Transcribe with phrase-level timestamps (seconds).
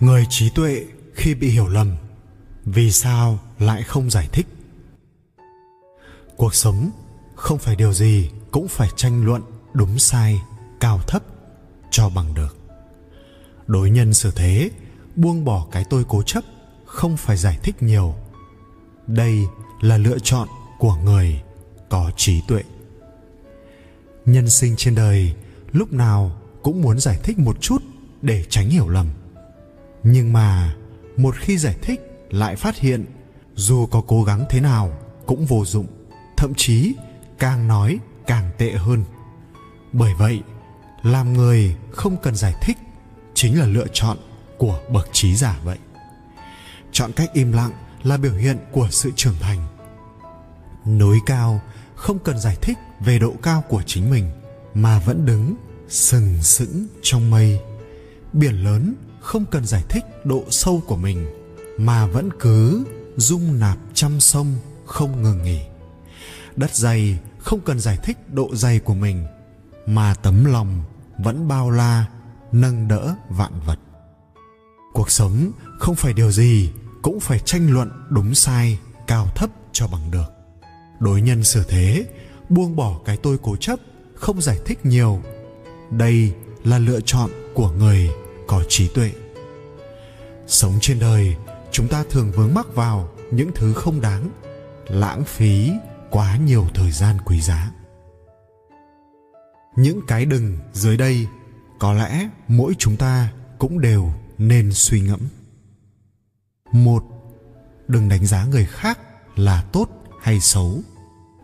[0.00, 1.96] người trí tuệ khi bị hiểu lầm,
[2.64, 4.46] vì sao lại không giải thích?
[6.36, 6.90] Cuộc sống
[7.34, 9.42] không phải điều gì cũng phải tranh luận
[9.72, 10.40] đúng sai,
[10.80, 11.22] cao thấp,
[11.90, 12.56] cho bằng được.
[13.66, 14.70] Đối nhân xử thế,
[15.16, 16.44] buông bỏ cái tôi cố chấp
[16.86, 18.14] không phải giải thích nhiều.
[19.06, 19.38] Đây
[19.80, 21.42] là lựa chọn của người
[21.88, 22.62] có trí tuệ.
[24.24, 25.34] Nhân sinh trên đời,
[25.72, 27.82] lúc nào cũng muốn giải thích một chút
[28.22, 29.06] để tránh hiểu lầm
[30.08, 30.74] nhưng mà,
[31.16, 33.04] một khi giải thích, lại phát hiện,
[33.54, 35.86] dù có cố gắng thế nào cũng vô dụng,
[36.36, 36.94] thậm chí
[37.38, 39.04] càng nói càng tệ hơn.
[39.92, 40.42] Bởi vậy,
[41.02, 42.76] làm người không cần giải thích
[43.34, 44.16] chính là lựa chọn
[44.58, 45.78] của bậc trí giả vậy.
[46.92, 49.66] Chọn cách im lặng là biểu hiện của sự trưởng thành.
[50.98, 51.60] Núi cao
[51.94, 54.30] không cần giải thích về độ cao của chính mình,
[54.74, 55.54] mà vẫn đứng
[55.88, 57.60] sừng sững trong mây.
[58.32, 61.26] Biển lớn không cần giải thích độ sâu của mình,
[61.78, 62.84] mà vẫn cứ
[63.16, 64.54] dung nạp trăm sông
[64.86, 65.60] không ngừng nghỉ.
[66.56, 69.26] Đất dày không cần giải thích độ dày của mình,
[69.86, 70.82] mà tấm lòng
[71.18, 72.06] vẫn bao la,
[72.52, 73.78] nâng đỡ vạn vật.
[74.92, 76.70] Cuộc sống không phải điều gì
[77.02, 80.32] cũng phải tranh luận đúng sai, cao thấp cho bằng được.
[81.00, 82.06] Đối nhân xử thế,
[82.48, 83.78] buông bỏ cái tôi cố chấp,
[84.14, 85.22] không giải thích nhiều.
[85.90, 86.32] Đây
[86.64, 88.10] là lựa chọn của người
[88.46, 89.12] có trí tuệ.
[90.46, 91.36] Sống trên đời,
[91.70, 94.30] chúng ta thường vướng mắc vào những thứ không đáng,
[94.88, 95.70] lãng phí
[96.10, 97.72] quá nhiều thời gian quý giá.
[99.76, 101.26] Những cái đừng dưới đây,
[101.78, 105.20] có lẽ mỗi chúng ta cũng đều nên suy ngẫm.
[106.72, 107.04] Một,
[107.88, 108.98] đừng đánh giá người khác
[109.36, 109.88] là tốt
[110.22, 110.80] hay xấu,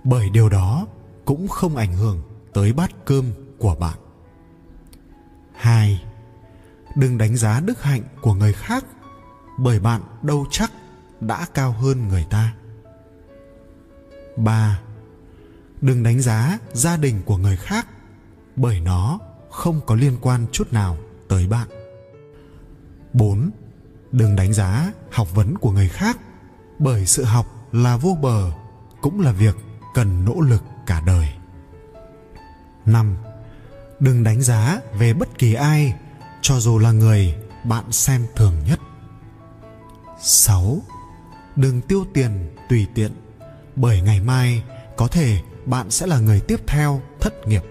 [0.05, 0.87] bởi điều đó
[1.25, 3.25] cũng không ảnh hưởng tới bát cơm
[3.59, 3.99] của bạn.
[5.57, 6.05] Hai
[6.97, 8.85] đừng đánh giá đức hạnh của người khác
[9.59, 10.73] bởi bạn đâu chắc
[11.21, 12.55] đã cao hơn người ta
[14.37, 14.81] ba
[15.81, 17.87] đừng đánh giá gia đình của người khác
[18.57, 19.19] bởi nó
[19.51, 20.97] không có liên quan chút nào
[21.29, 21.69] tới bạn
[23.13, 23.51] 4.
[24.13, 26.19] Đừng đánh giá học vấn của người khác
[26.79, 28.53] bởi sự học là vô bờ,
[29.01, 29.57] cũng là việc
[29.95, 31.29] cần nỗ lực cả đời.
[32.87, 33.17] 5.
[34.01, 35.95] Đừng đánh giá về bất kỳ ai
[36.43, 38.81] cho dù là người bạn xem thường nhất.
[40.21, 40.83] 6.
[41.57, 43.13] Đừng tiêu tiền tùy tiện
[43.77, 44.63] bởi ngày mai
[44.97, 47.63] có thể bạn sẽ là người tiếp theo thất nghiệp.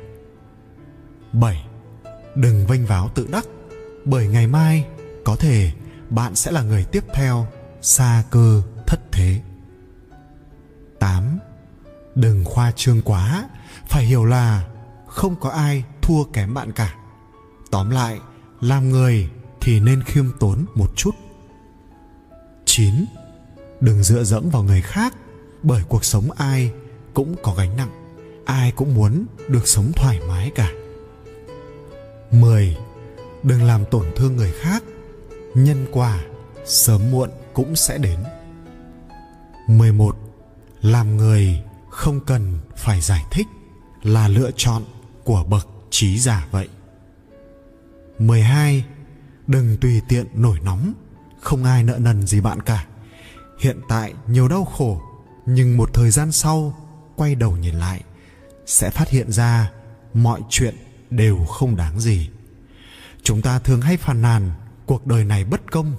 [1.33, 1.65] 7.
[2.35, 3.45] Đừng vênh váo tự đắc
[4.05, 4.85] bởi ngày mai
[5.25, 5.71] có thể
[6.09, 7.47] bạn sẽ là người tiếp theo
[7.81, 9.41] xa cơ thất thế
[10.99, 11.39] 8.
[12.15, 13.49] Đừng khoa trương quá,
[13.87, 14.67] phải hiểu là
[15.07, 16.95] không có ai thua kém bạn cả.
[17.71, 18.19] Tóm lại,
[18.61, 19.29] làm người
[19.61, 21.15] thì nên khiêm tốn một chút.
[22.65, 23.05] 9.
[23.79, 25.13] Đừng dựa dẫm vào người khác,
[25.63, 26.71] bởi cuộc sống ai
[27.13, 30.71] cũng có gánh nặng, ai cũng muốn được sống thoải mái cả.
[32.31, 32.77] 10.
[33.43, 34.83] Đừng làm tổn thương người khác
[35.55, 36.23] nhân quả
[36.65, 38.19] sớm muộn cũng sẽ đến
[39.67, 40.17] 11
[40.81, 43.47] làm người không cần phải giải thích
[44.03, 44.83] là lựa chọn
[45.23, 46.67] của bậc trí giả vậy
[48.27, 48.85] 12
[49.47, 50.93] đừng tùy tiện nổi nóng,
[51.39, 52.85] không ai nợ nần gì bạn cả.
[53.59, 55.01] Hiện tại nhiều đau khổ,
[55.45, 56.75] nhưng một thời gian sau,
[57.15, 58.01] quay đầu nhìn lại,
[58.65, 59.71] sẽ phát hiện ra
[60.13, 60.75] mọi chuyện
[61.09, 62.29] đều không đáng gì.
[63.23, 64.51] Chúng ta thường hay phàn nàn,
[64.85, 65.93] cuộc đời này bất công.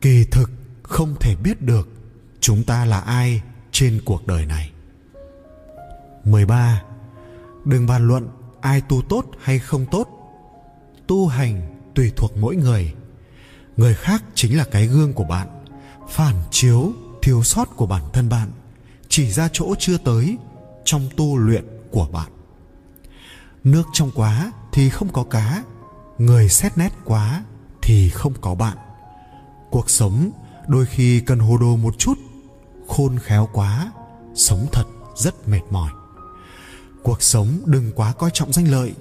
[0.00, 0.50] Kỳ thực
[0.82, 1.88] không thể biết được
[2.40, 3.42] chúng ta là ai
[3.72, 4.70] trên cuộc đời này.
[6.24, 6.82] 13.
[7.64, 8.28] Đừng bàn luận
[8.60, 10.17] ai tu tốt hay không tốt.
[11.08, 12.94] Tu hành tùy thuộc mỗi người.
[13.76, 15.48] Người khác chính là cái gương của bạn,
[16.08, 16.92] phản chiếu
[17.22, 18.50] thiếu sót của bản thân bạn,
[19.08, 20.36] chỉ ra chỗ chưa tới
[20.84, 22.30] trong tu luyện của bạn.
[23.64, 25.62] Nước trong quá thì không có cá,
[26.18, 27.44] người xét nét quá
[27.82, 28.76] thì không có bạn
[29.70, 30.30] cuộc sống
[30.66, 32.18] đôi khi cần hồ đồ một chút
[32.88, 33.92] khôn khéo quá
[34.34, 34.84] sống thật
[35.16, 35.90] rất mệt mỏi
[37.02, 38.94] cuộc sống đừng quá coi trọng danh lợi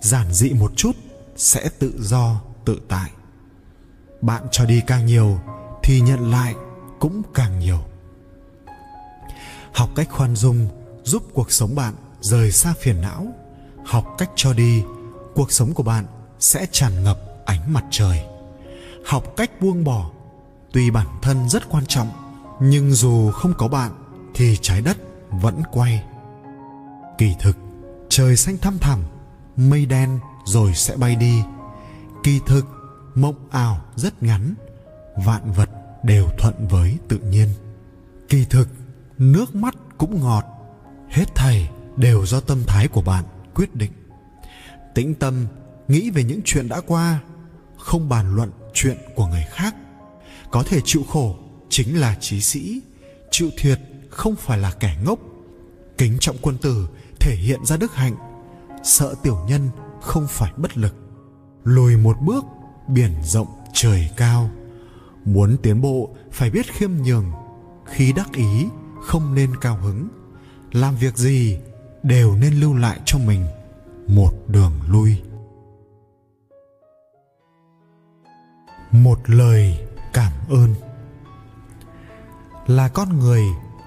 [0.00, 0.96] giản dị một chút
[1.36, 3.10] sẽ tự do, tự tại.
[4.20, 5.40] Bạn cho đi càng nhiều,
[5.82, 6.54] thì nhận lại
[7.00, 7.78] cũng càng nhiều.
[9.72, 10.68] Học cách khoan dung,
[11.04, 13.26] giúp cuộc sống bạn rời xa phiền não.
[13.84, 14.82] Học cách cho đi,
[15.34, 16.06] cuộc sống của bạn
[16.38, 18.24] sẽ tràn ngập ánh mặt trời.
[19.06, 20.10] Học cách buông bỏ,
[20.72, 22.08] tuy bản thân rất quan trọng,
[22.60, 23.92] nhưng dù không có bạn
[24.34, 24.96] thì trái đất
[25.30, 26.04] vẫn quay.
[27.18, 27.56] Kỳ thực,
[28.08, 29.02] trời xanh thăm thẳm,
[29.56, 31.42] mây đen rồi sẽ bay đi.
[32.22, 32.66] Kỳ thực,
[33.14, 34.54] mộng ảo rất ngắn,
[35.16, 35.70] vạn vật
[36.02, 37.48] đều thuận với tự nhiên.
[38.28, 38.68] Kỳ thực,
[39.18, 40.44] nước mắt cũng ngọt,
[41.08, 43.92] hết thảy đều do tâm thái của bạn quyết định.
[44.94, 45.46] Tĩnh tâm,
[45.88, 47.20] nghĩ về những chuyện đã qua,
[47.78, 49.74] không bàn luận chuyện của người khác.
[50.50, 51.36] Có thể chịu khổ
[51.68, 52.80] chính là trí sĩ,
[53.30, 55.18] chịu thiệt không phải là kẻ ngốc.
[55.98, 56.88] Kính trọng quân tử
[57.20, 58.16] thể hiện ra đức hạnh,
[58.84, 59.70] sợ tiểu nhân
[60.06, 60.94] không phải bất lực,
[61.64, 62.44] lùi một bước,
[62.88, 64.50] biển rộng, trời cao.
[65.24, 67.32] Muốn tiến bộ, phải biết khiêm nhường.
[67.84, 68.66] Khi đắc ý,
[69.02, 70.08] không nên cao hứng.
[70.72, 71.58] Làm việc gì,
[72.02, 73.46] đều nên lưu lại cho mình
[74.08, 75.22] một đường lui.
[78.90, 79.78] Một lời
[80.12, 80.74] cảm ơn.
[82.66, 83.42] Là con người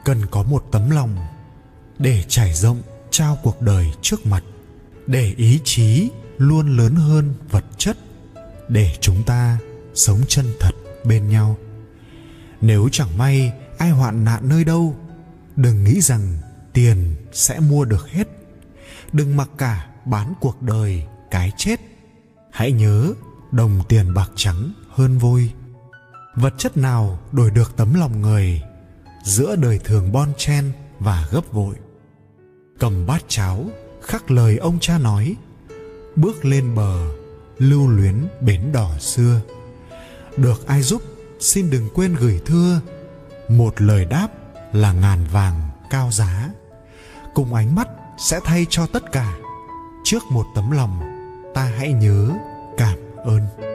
[0.06, 1.16] cần có một tấm lòng
[2.00, 2.82] để trải rộng
[3.12, 4.44] trao cuộc đời trước mặt
[5.10, 7.98] để ý chí luôn lớn hơn vật chất,
[8.68, 9.58] để chúng ta
[9.94, 10.72] sống chân thật
[11.04, 11.58] bên nhau.
[12.62, 14.96] Nếu chẳng may ai hoạn nạn nơi đâu,
[15.56, 16.38] đừng nghĩ rằng
[16.74, 18.28] tiền sẽ mua được hết.
[19.14, 21.80] Đừng mặc cả bán cuộc đời cái chết.
[22.52, 23.14] Hãy nhớ
[23.52, 25.54] đồng tiền bạc trắng hơn vôi.
[26.36, 28.62] Vật chất nào đổi được tấm lòng người
[29.24, 31.76] giữa đời thường bon chen và gấp vội?
[32.80, 33.70] Cầm bát cháo
[34.10, 35.36] khắc lời ông cha nói,
[36.16, 37.08] bước lên bờ,
[37.58, 39.42] lưu luyến bến đỏ xưa.
[40.38, 41.02] Được ai giúp,
[41.40, 42.82] xin đừng quên gửi thưa.
[43.50, 44.28] Một lời đáp
[44.74, 46.50] là ngàn vàng cao giá.
[47.34, 49.38] Cùng ánh mắt sẽ thay cho tất cả.
[50.04, 51.00] Trước một tấm lòng,
[51.54, 52.32] ta hãy nhớ
[52.78, 53.69] cảm ơn.